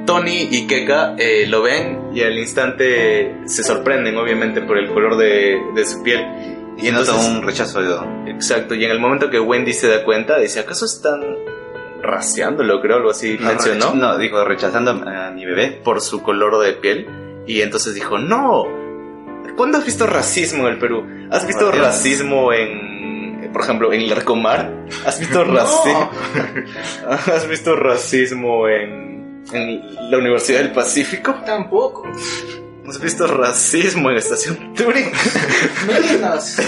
[0.07, 5.16] Tony y Keka eh, lo ven y al instante se sorprenden, obviamente, por el color
[5.16, 6.25] de, de su piel.
[6.77, 10.38] Y nota un rechazo de Exacto, y en el momento que Wendy se da cuenta,
[10.38, 11.20] dice, ¿acaso están
[12.05, 12.81] raciándolo?
[12.81, 15.81] Creo, algo así mencionó No, dijo rechazando a mi bebé.
[15.83, 17.07] por su color de piel.
[17.47, 18.64] Y entonces dijo, no,
[19.57, 21.05] ¿cuándo has visto racismo en el Perú?
[21.31, 22.49] ¿Has visto Racismo.
[22.49, 24.85] racismo en, por ejemplo, en Larcomar?
[25.07, 26.11] ¿Has visto racismo?
[27.09, 31.35] ¿Has visto racismo en, en la Universidad del Pacífico?
[31.45, 32.05] Tampoco.
[32.88, 35.07] ¿Has visto racismo en Estación Turing?
[35.87, 36.59] Menos.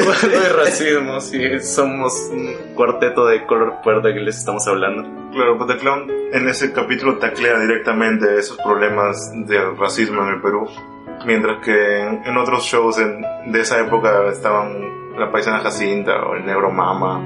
[0.00, 5.08] No hay racismo, si somos un cuarteto de color puerta que les estamos hablando.
[5.32, 10.68] Claro, Pataclown en ese capítulo taclea directamente esos problemas del racismo en el Perú,
[11.24, 16.34] mientras que en, en otros shows en- de esa época estaban la paisana Jacinta o
[16.34, 17.22] el negro Mama,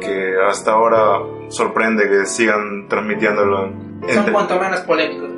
[0.00, 3.66] que hasta ahora sorprende que sigan transmitiéndolo.
[3.66, 5.28] en- Son entre- cuanto menos polémicos.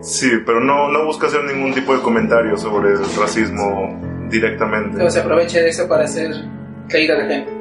[0.00, 4.94] Sí, pero no, no busca hacer ningún tipo de comentario sobre el racismo directamente.
[4.96, 6.30] Luego se aprovecha de eso para hacer
[6.88, 7.52] reír a la gente.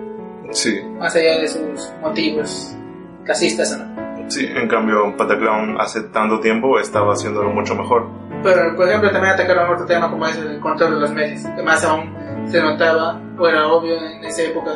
[0.52, 2.76] Sí, más allá de sus motivos
[3.24, 4.30] clasistas o no.
[4.30, 4.48] sí.
[4.56, 8.08] En cambio, Pataclown hace tanto tiempo estaba haciéndolo mucho mejor.
[8.43, 11.63] Pero, por ejemplo, también atacaron otro tema como es el control de los medios, que
[11.63, 12.13] más aún
[12.48, 14.71] se notaba, o era obvio en esa época,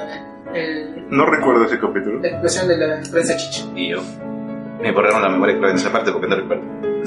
[0.55, 2.19] el- No recuerdo ese capítulo.
[2.19, 3.65] la expresión de la prensa chicha.
[3.75, 3.99] Y yo.
[4.81, 6.63] Me borraron la memoria creo, en esa parte porque no recuerdo.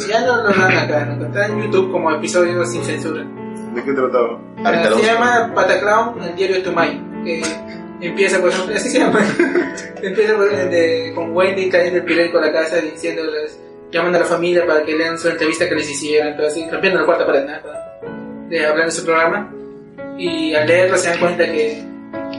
[0.09, 1.27] Ya no lo dan acá, ¿no?
[1.27, 3.25] está en YouTube como episodios sin censura.
[3.75, 4.39] ¿De qué trataba?
[4.91, 7.43] Lo se llama Pataclown, el diario de Tumayo, que
[8.01, 9.21] empieza, por ejemplo, así se llama,
[10.03, 13.59] empieza por- de- con Wendy trayendo el periódico a la casa diciéndoles,
[13.91, 17.01] llamando a la familia para que lean su entrevista que les hicieron, todo así, rompiendo
[17.01, 18.01] la cuarta pared, nada,
[18.49, 19.51] de hablar de su programa,
[20.19, 21.83] y al leerlo se dan cuenta que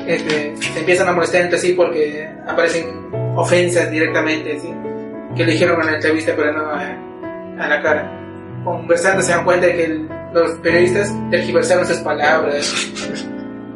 [0.08, 2.86] este, se empiezan a molestar entre sí porque aparecen
[3.36, 4.70] ofensas directamente, ¿sí?
[5.36, 8.20] Que le dijeron en la entrevista, pero no a, a la cara.
[8.64, 12.92] Conversando se dan cuenta de que el- los periodistas tergiversaron sus palabras,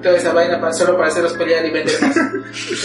[0.02, 2.18] toda esa vaina para, solo para hacerlos pelear y vender más.
[2.18, 2.34] Al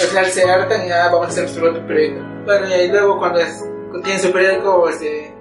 [0.09, 2.21] final se hartan y ah, vamos a hacer nuestro propio periódico.
[2.45, 3.65] Bueno, y luego cuando es-
[4.05, 5.35] tienen su periódico, este,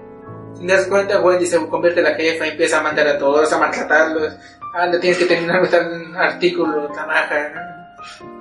[0.55, 3.51] sin darse cuenta, Wendy se convierte en la jefa y empieza a mandar a todos,
[3.51, 4.33] a maltratarlos.
[4.75, 7.49] Anda, tienes que terminar tal artículo, trabaja.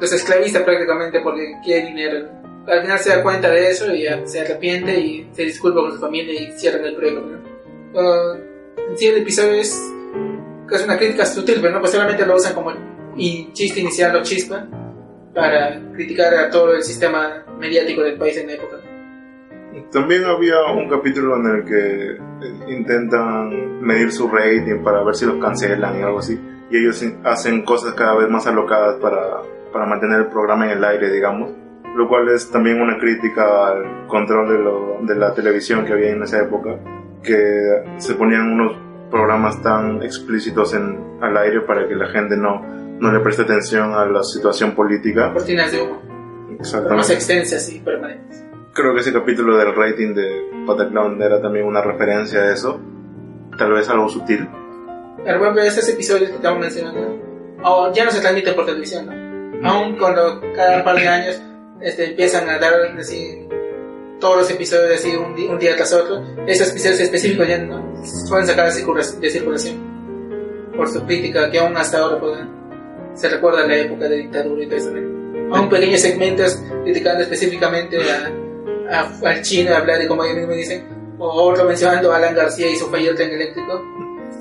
[0.01, 2.29] Los esclaviza prácticamente porque quiere dinero.
[2.67, 5.93] Al final se da cuenta de eso y ya se arrepiente y se disculpa con
[5.93, 7.23] su familia y cierran el proyecto.
[7.23, 7.51] ¿no?
[8.01, 8.37] Uh,
[8.91, 9.81] en sí el episodio es,
[10.71, 12.73] es una crítica sutil, pero no, pues solamente lo usan como
[13.53, 14.67] chiste inicial o chispa
[15.35, 18.77] para criticar a todo el sistema mediático del país en la época.
[19.93, 25.27] También había un capítulo en el que eh, intentan medir su rating para ver si
[25.27, 26.39] los cancelan y algo así.
[26.71, 29.43] Y ellos hacen cosas cada vez más alocadas para,
[29.73, 31.53] para mantener el programa en el aire, digamos.
[31.97, 36.11] Lo cual es también una crítica al control de, lo- de la televisión que había
[36.11, 36.77] en esa época.
[37.23, 38.77] Que se ponían unos
[39.11, 43.93] programas tan explícitos en, al aire para que la gente no, no le preste atención
[43.93, 45.33] a la situación política.
[45.33, 47.13] Cortinas de humo, pero más Exactamente.
[47.15, 48.45] extensas y permanentes.
[48.73, 52.81] Creo que ese capítulo del rating de Pataclown era también una referencia a eso.
[53.59, 54.49] Tal vez algo sutil.
[55.25, 57.19] Pero bueno, esos episodios que estamos mencionando
[57.65, 59.07] oh, ya no se transmiten por televisión,
[59.61, 59.69] ¿no?
[59.69, 61.43] Aún cuando cada par de años
[61.83, 63.47] este, empiezan a dar así
[64.21, 67.83] todos los episodios así un, un día tras otro, esos episodios específicos ya no
[68.29, 69.91] pueden sacar de circula- de circulación
[70.77, 72.49] por su crítica que aún hasta ahora
[73.15, 74.91] se recuerda la época de dictadura y todo eso.
[75.53, 77.99] Aún pequeños segmentos criticando específicamente
[78.91, 80.87] a, a- al chino, hablar de como ellos mismos dicen,
[81.19, 83.83] o otro mencionando a Alan García y su fallido tren eléctrico,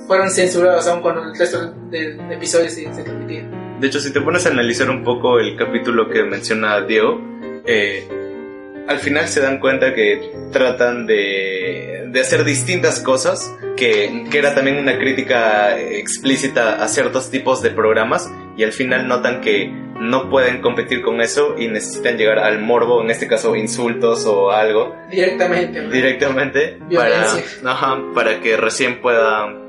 [0.08, 3.50] fueron censurados aún cuando el resto del episodio se, se transmitía.
[3.80, 7.22] De hecho, si te pones a analizar un poco el capítulo que menciona Diego,
[7.66, 8.08] eh,
[8.88, 14.54] al final se dan cuenta que tratan de, de hacer distintas cosas, que, que era
[14.54, 20.30] también una crítica explícita a ciertos tipos de programas, y al final notan que no
[20.30, 24.96] pueden competir con eso y necesitan llegar al morbo, en este caso insultos o algo,
[25.10, 25.88] Directamente.
[25.90, 27.26] directamente para,
[27.66, 29.69] ajá, para que recién pueda...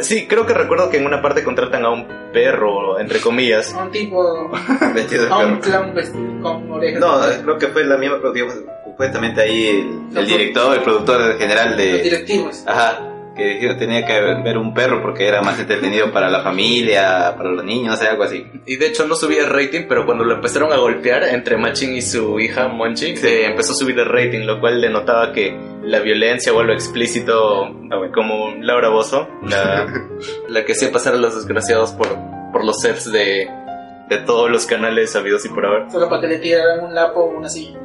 [0.00, 3.72] Sí, creo que recuerdo que en una parte contratan a un perro, entre comillas.
[3.74, 4.50] A un tipo,
[4.94, 7.00] Vestido de a un clown vestido con orejas.
[7.00, 9.66] No, creo que fue la misma, pero digamos, supuestamente ahí
[10.12, 12.02] el, el director, el productor general los de...
[12.02, 12.64] directivos.
[12.66, 17.34] Ajá, que dijo, tenía que ver un perro porque era más entretenido para la familia,
[17.36, 18.46] para los niños, o sea, algo así.
[18.64, 21.94] Y de hecho no subía el rating, pero cuando lo empezaron a golpear entre Machin
[21.94, 26.00] y su hija Monchi, eh, empezó a subir el rating, lo cual denotaba que la
[26.00, 27.70] violencia o lo explícito,
[28.14, 29.86] como Laura Bozo, la,
[30.48, 32.08] la que hacía pasar a los desgraciados por,
[32.52, 33.48] por los sets de,
[34.08, 35.90] de todos los canales habidos y por haber.
[35.90, 37.78] Solo para que le tiraran un lapo o una silla.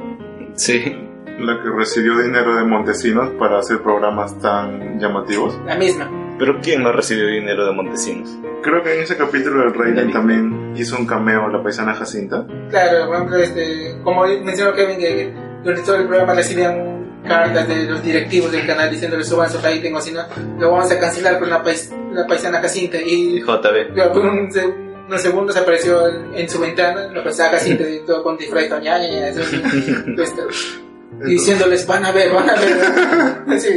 [0.54, 0.96] Sí.
[1.38, 5.58] La que recibió dinero de Montesinos para hacer programas tan llamativos.
[5.66, 6.08] La misma.
[6.38, 8.30] Pero ¿quién no recibió dinero de Montesinos?
[8.62, 12.46] Creo que en ese capítulo del rating también hizo un cameo la paisana Jacinta.
[12.70, 15.32] Claro, por ejemplo, este, como mencionó Kevin, que
[15.64, 19.92] durante todo el programa recibían cartas de los directivos del canal diciéndole suban su rating
[19.94, 20.22] o si no,
[20.58, 22.98] lo vamos a cancelar con la, pais- la paisana Jacinta.
[23.00, 23.94] Y JB.
[23.94, 24.74] Claro, por un se-
[25.08, 28.80] unos segundos apareció en, en su ventana, la pasaba casi de todo con disfraz de
[28.80, 28.98] ña,
[31.24, 33.42] y diciéndoles van a ver, van a ver.
[33.56, 33.68] Así.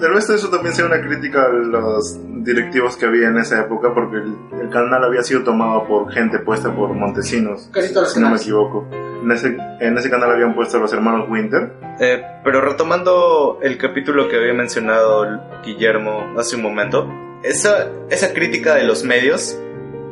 [0.00, 3.94] Tal vez eso también sea una crítica a los directivos que había en esa época,
[3.94, 8.12] porque el, el canal había sido tomado por gente puesta por Montesinos, Casi todos los
[8.12, 8.42] si no me canales.
[8.42, 8.86] equivoco.
[9.22, 11.72] En ese, en ese canal habían puesto a los hermanos Winter.
[11.98, 15.24] Eh, pero retomando el capítulo que había mencionado
[15.64, 17.08] Guillermo hace un momento,
[17.42, 19.58] esa, esa crítica de los medios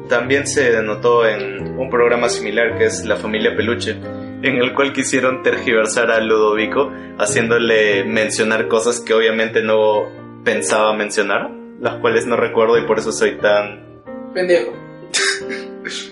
[0.08, 3.96] también se denotó en un programa similar que es La Familia Peluche,
[4.44, 11.50] en el cual quisieron tergiversar a Ludovico, haciéndole mencionar cosas que obviamente no pensaba mencionar,
[11.80, 14.02] las cuales no recuerdo y por eso soy tan...
[14.34, 14.72] Pendejo.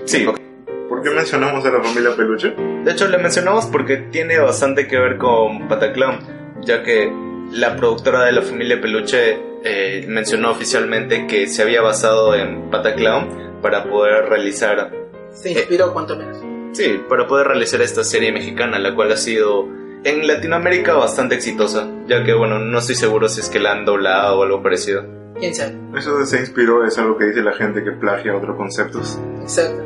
[0.06, 0.40] Sí, ¿Por
[0.88, 2.54] ¿Por qué mencionamos a la familia Peluche?
[2.84, 7.12] De hecho, le mencionamos porque tiene bastante que ver con Pataclown, ya que
[7.50, 13.60] la productora de la familia Peluche eh, mencionó oficialmente que se había basado en Pataclown
[13.60, 14.90] para poder realizar,
[15.32, 16.51] Se inspiró cuanto menos.
[16.72, 19.68] Sí, para poder realizar esta serie mexicana, la cual ha sido
[20.04, 23.85] en Latinoamérica bastante exitosa, ya que bueno, no estoy seguro si es que la han
[23.85, 25.04] doblado o algo parecido.
[25.38, 25.76] ¿Quién sabe?
[25.96, 29.18] Eso de se inspiró es algo que dice la gente que plagia otros conceptos.
[29.40, 29.82] Exacto.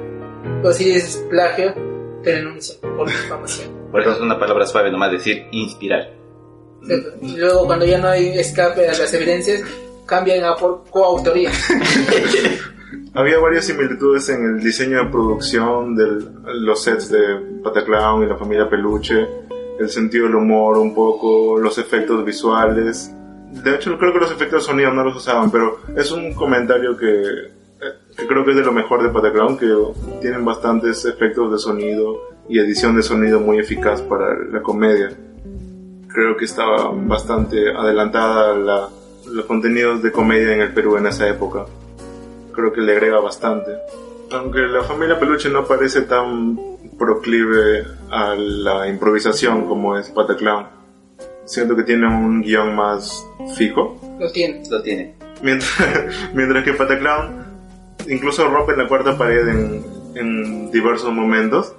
[0.62, 1.74] Pero si es plagio,
[2.22, 3.90] te denuncian por difamación.
[3.90, 6.12] Por eso es una palabra suave nomás decir inspirar.
[6.82, 7.18] Exacto.
[7.22, 9.62] Y luego, cuando ya no hay escape a las evidencias,
[10.06, 11.50] cambian a por coautoría.
[13.16, 18.36] Había varias similitudes en el diseño de producción de los sets de Pataclown y la
[18.36, 19.26] familia Peluche,
[19.80, 23.10] el sentido del humor un poco, los efectos visuales.
[23.64, 26.94] De hecho, creo que los efectos de sonido no los usaban, pero es un comentario
[26.94, 29.74] que, eh, creo que es de lo mejor de Pataclown, que
[30.20, 35.16] tienen bastantes efectos de sonido y edición de sonido muy eficaz para la comedia.
[36.08, 38.88] Creo que estaba bastante adelantada la,
[39.26, 41.64] los contenidos de comedia en el Perú en esa época
[42.56, 43.70] creo que le agrega bastante.
[44.32, 46.58] Aunque la familia Peluche no parece tan
[46.98, 50.66] proclive a la improvisación como es Pataclown.
[51.44, 53.24] Siento que tiene un guion más
[53.56, 54.00] fijo.
[54.18, 54.62] Lo tiene.
[54.68, 55.14] Lo tiene.
[55.42, 55.70] Mientras,
[56.34, 57.44] mientras que Pataclown
[58.08, 61.74] incluso rompe la cuarta pared en, en diversos momentos.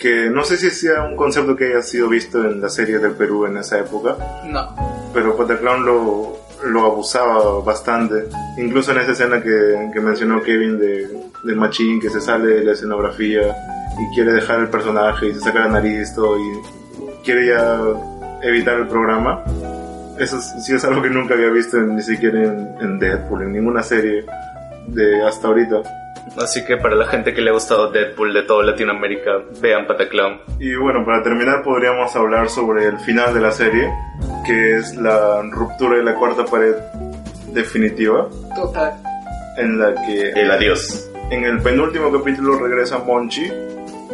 [0.00, 3.12] Que no sé si sea un concepto que haya sido visto en la serie del
[3.12, 4.16] Perú en esa época.
[4.46, 4.74] No.
[5.12, 6.36] Pero Pataclown lo,
[6.66, 8.24] lo abusaba bastante.
[8.56, 11.06] Incluso en esa escena que, que mencionó Kevin de,
[11.44, 13.42] del machín que se sale de la escenografía
[13.98, 17.78] y quiere dejar el personaje y se saca la nariz todo y quiere ya
[18.42, 19.44] evitar el programa.
[20.18, 23.42] Eso es- sí es algo que nunca había visto en- ni siquiera en, en Deadpool,
[23.42, 24.24] en ninguna serie
[24.86, 25.82] de hasta ahorita.
[26.38, 30.40] Así que para la gente que le ha gustado Deadpool de toda Latinoamérica, vean Pataclown.
[30.58, 33.90] Y bueno, para terminar podríamos hablar sobre el final de la serie,
[34.46, 36.74] que es la ruptura de la cuarta pared
[37.52, 38.94] definitiva, Total.
[39.56, 41.10] en la que El adiós.
[41.30, 43.50] En el penúltimo capítulo regresa Monchi,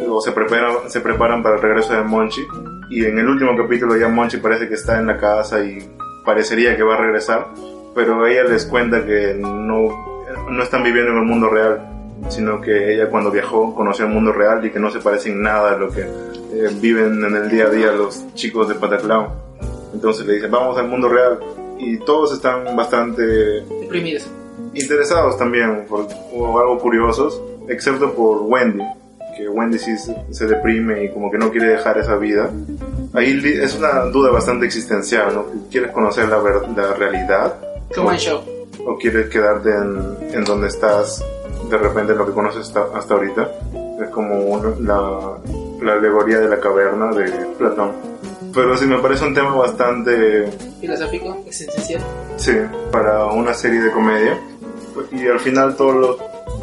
[0.07, 2.41] o se preparan, se preparan para el regreso de Monchi,
[2.89, 5.79] y en el último capítulo ya Monchi parece que está en la casa y
[6.25, 7.47] parecería que va a regresar,
[7.95, 9.89] pero ella les cuenta que no,
[10.49, 11.96] no están viviendo en el mundo real,
[12.29, 15.41] sino que ella cuando viajó conoció el mundo real y que no se parece en
[15.41, 19.27] nada a lo que eh, viven en el día a día los chicos de Pataclown.
[19.93, 21.39] Entonces le dice, vamos al mundo real.
[21.79, 24.27] Y todos están bastante Deprimidos.
[24.73, 28.83] interesados también, por, o algo curiosos, excepto por Wendy,
[29.37, 32.49] que Wendy sí se, se deprime y como que no quiere dejar esa vida.
[33.13, 35.45] Ahí es una duda bastante existencial, ¿no?
[35.69, 37.55] ¿Quieres conocer la, la realidad
[37.91, 38.41] Truman Show.
[38.85, 41.23] o quieres quedarte en, en donde estás
[41.69, 43.51] de repente en lo que conoces hasta, hasta ahorita?
[44.01, 45.37] Es como un- la,
[45.81, 47.91] la alegoría de la caverna de Platón.
[48.53, 50.49] Pero sí me parece un tema bastante
[50.79, 52.01] Filosófico, existencial.
[52.37, 52.53] Sí,
[52.91, 54.37] para una serie de comedia.
[55.11, 56.17] Y al final todos los,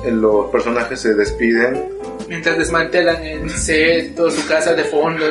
[0.05, 1.89] eh, los personajes se despiden
[2.29, 5.25] Mientras desmantelan el set, toda su casa de fondo.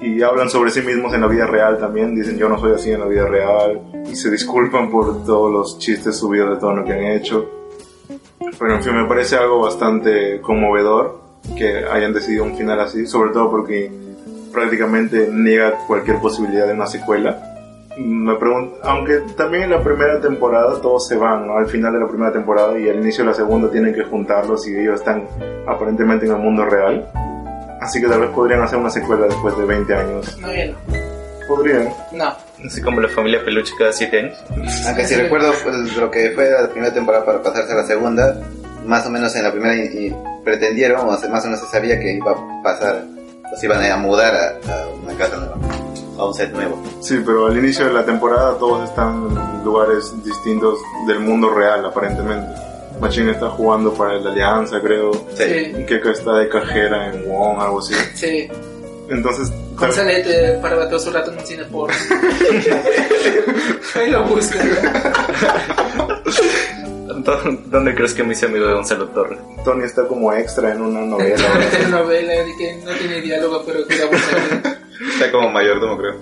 [0.00, 2.14] y hablan sobre sí mismos en la vida real también.
[2.14, 3.80] Dicen yo no soy así en la vida real.
[4.10, 7.65] Y se disculpan por todos los chistes subidos de tono que han hecho.
[8.58, 11.20] Pero en fin, me parece algo bastante conmovedor
[11.56, 13.06] que hayan decidido un final así.
[13.06, 13.90] Sobre todo porque
[14.52, 17.52] prácticamente niega cualquier posibilidad de una secuela.
[17.98, 21.56] Me pregunto, aunque también en la primera temporada todos se van, ¿no?
[21.56, 24.66] Al final de la primera temporada y al inicio de la segunda tienen que juntarlos
[24.68, 25.26] y ellos están
[25.66, 27.10] aparentemente en el mundo real.
[27.80, 30.38] Así que tal vez podrían hacer una secuela después de 20 años.
[30.40, 31.46] No, no.
[31.48, 31.88] Podrían.
[32.12, 32.45] No.
[32.64, 34.38] Así como la familia Peluche cada 7 años.
[34.86, 38.40] Aunque si recuerdo pues, lo que fue la primera temporada para pasarse a la segunda,
[38.86, 41.66] más o menos en la primera y, y pretendieron, o sea, más o menos se
[41.66, 43.04] sabía que iba a pasar,
[43.52, 45.56] o se iban a mudar a, a una casa nueva,
[46.18, 46.82] a un set nuevo.
[47.00, 51.84] Sí, pero al inicio de la temporada todos están en lugares distintos del mundo real,
[51.84, 52.48] aparentemente.
[53.00, 55.12] Machine está jugando para la Alianza, creo.
[55.36, 55.74] Sí.
[55.78, 57.94] Y Keka está de cajera en Wong, algo así.
[58.14, 58.48] Sí.
[59.08, 61.94] Entonces, Con Salete para todo su rato en un cine porno.
[63.94, 64.68] Ahí lo buscan.
[67.24, 69.38] ¿Dó- ¿Dónde crees que me hice amigo de Gonzalo Torres?
[69.64, 71.36] Tony está como extra en una novela.
[71.58, 71.76] así.
[71.76, 74.36] telenovela de que no tiene diálogo, pero que la busca.
[75.12, 76.14] Está como mayordomo, creo.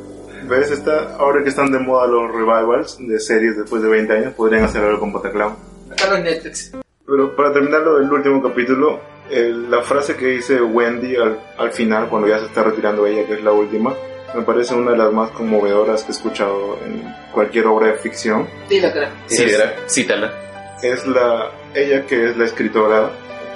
[0.48, 0.70] ¿Ves?
[0.70, 4.64] Está, ahora que están de moda los revivals de series después de 20 años, podrían
[4.64, 5.56] hacer algo con Pataclown.
[5.90, 6.72] Acá en Netflix.
[7.06, 9.00] Pero para terminar lo del último capítulo,
[9.30, 13.26] el- la frase que dice Wendy al, al final, cuando ya se está retirando ella,
[13.26, 13.94] que es la última,
[14.34, 17.02] me parece una de las más conmovedoras que he escuchado en
[17.32, 18.48] cualquier obra de ficción.
[18.68, 19.10] Dila, cara.
[19.26, 19.74] Sí, ¿verdad?
[19.88, 20.32] Cítala.
[20.82, 23.10] Es la, ella que es la escritora,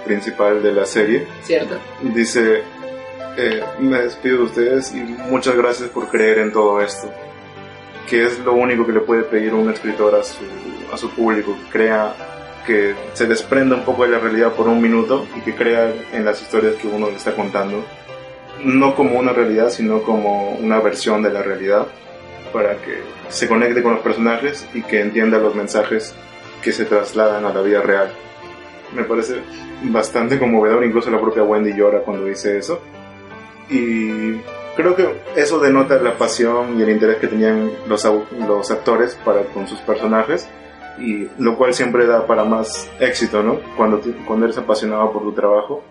[0.04, 1.76] principal de la serie, ¿Cierto?
[2.00, 2.62] dice,
[3.36, 7.10] eh, me despido de ustedes y muchas gracias por creer en todo esto,
[8.08, 10.38] que es lo único que le puede pedir un escritor a su,
[10.92, 12.14] a su público, que crea,
[12.68, 16.26] que se desprenda un poco de la realidad por un minuto y que crea en
[16.26, 17.82] las historias que uno le está contando,
[18.62, 21.86] no como una realidad, sino como una versión de la realidad,
[22.52, 22.98] para que
[23.30, 26.14] se conecte con los personajes y que entienda los mensajes
[26.62, 28.10] que se trasladan a la vida real.
[28.94, 29.40] Me parece
[29.84, 32.82] bastante conmovedor, incluso la propia Wendy llora cuando dice eso.
[33.70, 34.34] Y
[34.76, 38.06] creo que eso denota la pasión y el interés que tenían los,
[38.46, 40.46] los actores para con sus personajes,
[41.00, 43.60] y lo cual siempre da para más éxito, ¿no?
[43.76, 45.82] Cuando, cuando eres apasionado por tu trabajo,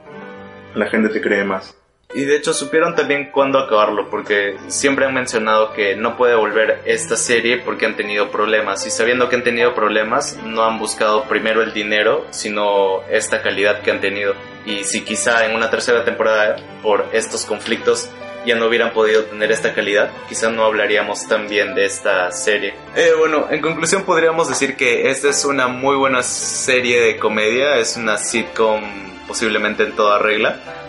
[0.76, 1.76] la gente te cree más.
[2.14, 6.82] Y de hecho supieron también cuándo acabarlo, porque siempre han mencionado que no puede volver
[6.86, 8.88] esta serie porque han tenido problemas.
[8.88, 13.82] Y sabiendo que han tenido problemas, no han buscado primero el dinero, sino esta calidad
[13.82, 14.36] que han tenido.
[14.66, 18.10] Y si quizá en una tercera temporada, por estos conflictos,
[18.48, 22.74] ya no hubieran podido tener esta calidad, quizá no hablaríamos tan bien de esta serie.
[22.95, 27.78] Eh, bueno, en conclusión podríamos decir que esta es una muy buena serie de comedia,
[27.78, 28.82] es una sitcom
[29.28, 30.86] posiblemente en toda regla.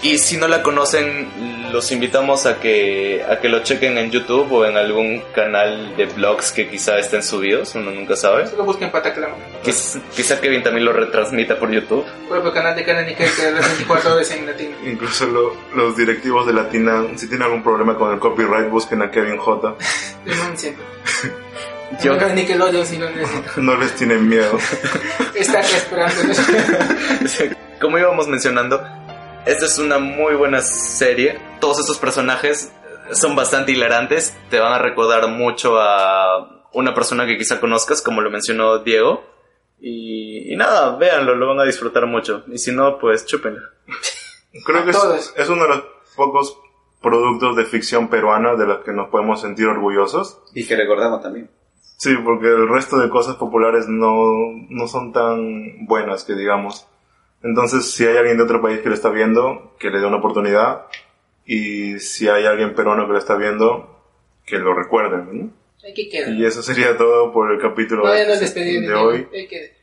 [0.00, 1.28] Y si no la conocen,
[1.72, 6.06] los invitamos a que, a que lo chequen en YouTube o en algún canal de
[6.06, 8.46] blogs que quizá estén subidos, uno nunca sabe.
[8.46, 9.34] Solo busquen Pataclama.
[9.64, 12.04] Quiz- quizá Kevin también lo retransmita por YouTube.
[12.28, 14.76] Propio canal de Canon y que las 24 horas en latino.
[14.86, 19.10] Incluso lo- los directivos de Latina, si tienen algún problema con el copyright, busquen a
[19.10, 19.74] Kevin J.
[20.24, 20.76] Denuncien.
[22.04, 23.66] Yo- No, Nickelodeon si lo necesitan.
[23.66, 24.58] No les tienen miedo.
[25.34, 26.14] Está esperando.
[27.80, 28.82] Como íbamos mencionando,
[29.48, 31.40] esta es una muy buena serie.
[31.58, 32.70] Todos estos personajes
[33.12, 34.36] son bastante hilarantes.
[34.50, 39.24] Te van a recordar mucho a una persona que quizá conozcas, como lo mencionó Diego.
[39.80, 42.44] Y, y nada, véanlo, lo van a disfrutar mucho.
[42.48, 43.62] Y si no, pues chúpenlo.
[44.66, 45.84] Creo que es, es uno de los
[46.14, 46.58] pocos
[47.00, 50.42] productos de ficción peruana de los que nos podemos sentir orgullosos.
[50.54, 51.50] Y que recordamos también.
[51.96, 54.22] Sí, porque el resto de cosas populares no,
[54.68, 56.86] no son tan buenas que digamos.
[57.42, 60.16] Entonces, si hay alguien de otro país que lo está viendo, que le dé una
[60.16, 60.86] oportunidad.
[61.46, 64.02] Y si hay alguien peruano que lo está viendo,
[64.44, 65.28] que lo recuerden.
[65.32, 65.52] ¿no?
[65.84, 66.32] Hay que quedar.
[66.32, 69.28] Y eso sería todo por el capítulo No, ya de, hoy.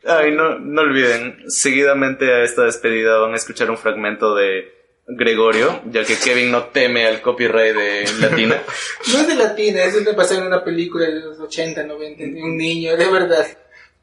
[0.06, 4.74] Ay, no, no olviden, seguidamente a esta despedida van a escuchar un fragmento de
[5.08, 8.62] Gregorio, ya que Kevin no teme al copyright de Latina.
[9.14, 12.44] No es de latina, es de pasar en una película de los 80, 90, de
[12.44, 13.46] un niño, de verdad.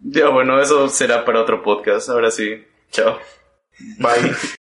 [0.01, 2.09] ya bueno, eso será para otro podcast.
[2.09, 3.19] Ahora sí, chao.
[4.01, 4.35] Bye.